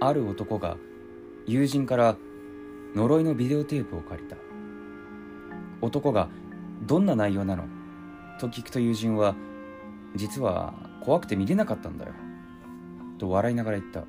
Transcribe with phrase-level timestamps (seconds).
[0.00, 0.76] ある男が
[1.46, 2.16] 友人から
[2.94, 4.36] 呪いのビデオテープを借りた。
[5.80, 6.28] 男が
[6.86, 7.64] 「どんな内容なの?」
[8.40, 9.34] と聞くと友人は
[10.14, 12.12] 「実は怖くて見れなかったんだよ」
[13.18, 14.04] と笑いながら言った。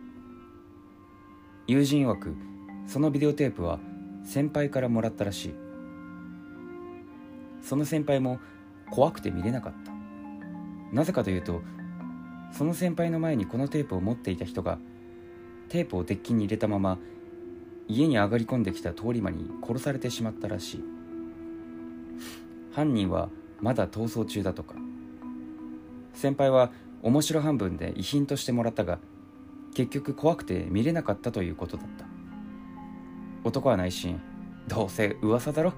[1.67, 2.35] 友人曰く
[2.85, 3.79] そのビデオテープは
[4.23, 5.55] 先輩からもらったらしい。
[7.61, 8.39] その先輩も
[8.91, 9.91] 怖くて見れなかった。
[10.91, 11.61] なぜかというと
[12.51, 14.79] その先輩の前にこのテープを持っていた人が
[15.69, 16.97] テープを鉄筋に入れたまま
[17.87, 20.83] 家に上がり込んできた通り魔に殺されてしまったらしい。
[22.73, 23.29] 犯人は
[23.61, 24.75] まだ逃走中だとか。
[26.13, 28.99] 先輩は面白半分で遺品としてもらったが
[29.73, 32.05] 結局怖くて見れなかったということだった。
[33.43, 34.19] 男は内心
[34.67, 35.73] どうせ噂だろ？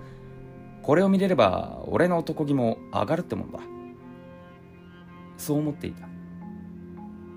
[0.81, 3.59] これを見れれば俺の男気も上がるってもんだ。
[5.37, 6.07] そう思っていた。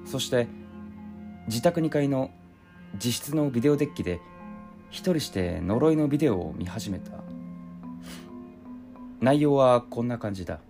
[0.07, 0.49] そして
[1.47, 2.31] 自宅2階の
[2.95, 4.21] 自室のビデオデッキで
[4.89, 7.11] 一人して呪いのビデオを見始めた。
[9.21, 10.61] 内容はこんな感じだ。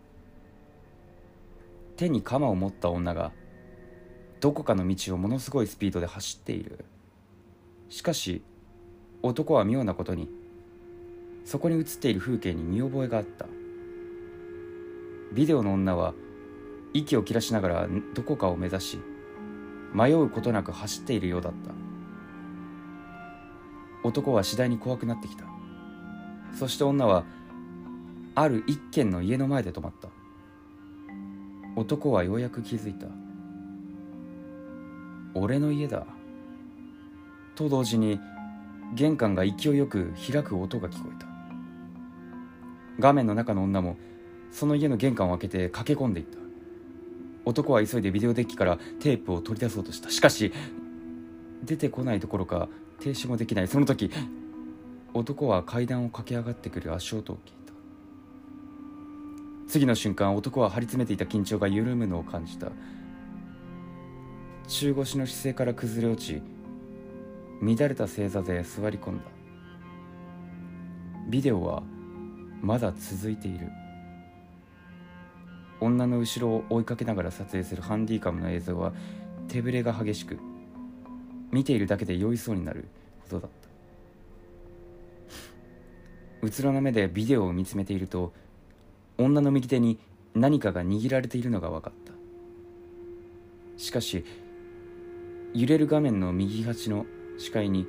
[1.96, 3.32] 手に鎌を持った女が
[4.40, 6.86] どこかの道をものすごいスピードで走っている。
[7.90, 8.42] しかし
[9.22, 10.30] 男は妙なことに
[11.44, 13.46] そこに映っている風景に見覚えがあった。
[15.34, 16.14] ビデオの女は
[16.94, 18.98] 息を切らしながらどこかを目指し
[19.92, 21.83] 迷うことなく走っているようだった。
[24.04, 25.44] 男は次第に怖くなってきた。
[26.54, 27.24] そして女は
[28.34, 30.08] ある一軒の家の前で止まった。
[31.74, 33.06] 男はようやく気づいた。
[35.34, 36.06] 俺の家だ。
[37.56, 38.20] と同時に
[38.94, 41.26] 玄関が勢いよく開く音が聞こえた。
[43.00, 43.96] 画面の中の女も
[44.52, 46.38] その家の玄関を開けて駆け込んでいった。
[47.46, 50.10] 男は急いでビデオデッキからテープを取り出そうとした。
[50.10, 50.52] しかし
[51.64, 52.68] 出てこないどころか
[53.00, 53.68] 停止もできない。
[53.68, 54.10] その時
[55.12, 57.72] 男は階段を駆け上がってくる足音を聞いた。
[59.68, 62.72] 次の瞬間男は張り詰めていた緊張が緩むのを感じた。
[64.66, 66.42] 中腰の姿勢から崩れ落ち
[67.60, 69.24] 乱れた正座で座り込んだ。
[71.28, 71.82] ビデオは
[72.60, 73.68] まだ続いている。
[75.80, 78.92] 女の後ろを追いかけながら撮影するハンディカムの映像は
[79.48, 80.38] 手ぶれが激しく
[81.54, 82.88] 見ているだけで酔いそうになる
[83.30, 83.68] ほどだった。
[86.42, 88.32] うつろな目でビデオを見つめていると
[89.16, 90.00] 女の右手に
[90.34, 92.12] 何かが握られているのが分かった。
[93.76, 94.24] しかし
[95.54, 97.06] 揺れる画面の右端の
[97.38, 97.86] 視界に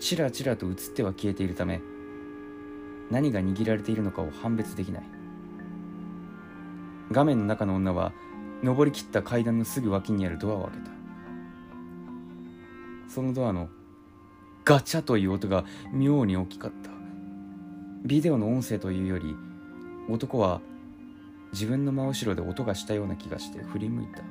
[0.00, 1.82] ちらちらと映っては消えているため
[3.10, 5.02] 何が握られているのかを判別できない。
[7.12, 8.12] 画面の中の女は
[8.62, 10.95] 登りきった階段のすぐ脇にあるドアを開けた。
[13.16, 13.70] そのドアの
[14.66, 16.90] ガチャという音が妙に大きかった。
[18.04, 19.34] ビデオの音声というより
[20.10, 20.60] 男は
[21.50, 24.22] 自分の真後ろで音がしたような気がして振り向いた。